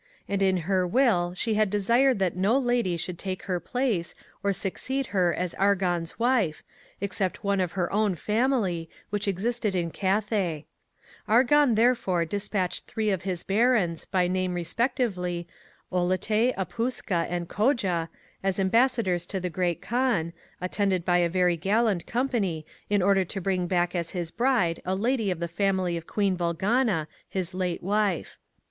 And 0.27 0.41
in 0.41 0.57
her 0.65 0.87
Will 0.87 1.35
she 1.35 1.53
had 1.53 1.69
desired 1.69 2.17
that 2.17 2.35
no 2.35 2.57
Lady 2.57 2.97
should 2.97 3.19
take 3.19 3.43
her 3.43 3.59
place, 3.59 4.15
or 4.41 4.51
succeed 4.51 5.05
her 5.13 5.31
as 5.31 5.53
Argon's 5.53 6.17
wife, 6.17 6.63
except 6.99 7.43
one 7.43 7.59
of 7.61 7.73
her 7.73 7.93
own 7.93 8.15
family 8.15 8.89
[which 9.11 9.27
existed 9.27 9.75
in 9.75 9.91
Cathay]. 9.91 10.65
Argon 11.27 11.75
therefore 11.75 12.25
despatched 12.25 12.87
three 12.87 13.11
of 13.11 13.21
his 13.21 13.43
Barons, 13.43 14.05
by 14.05 14.27
name 14.27 14.55
respectively 14.55 15.47
Oulatay, 15.93 16.55
Apusca, 16.57 17.27
and 17.29 17.47
Coja, 17.47 18.09
as 18.41 18.59
ambassadors 18.59 19.27
to 19.27 19.39
the 19.39 19.51
Great 19.51 19.83
Kaan, 19.83 20.33
attended 20.59 21.05
by 21.05 21.19
a 21.19 21.29
very 21.29 21.57
gallant 21.57 22.07
company, 22.07 22.65
in 22.89 23.03
order 23.03 23.23
to 23.25 23.39
bring 23.39 23.67
back 23.67 23.93
as 23.93 24.09
his 24.17 24.31
bride 24.31 24.81
a 24.83 24.95
lady 24.95 25.29
of 25.29 25.39
the 25.39 25.47
family 25.47 25.95
of 25.95 26.07
Queen 26.07 26.35
Bolgana, 26.35 27.05
his 27.29 27.53
late 27.53 27.83
wife. 27.83 28.39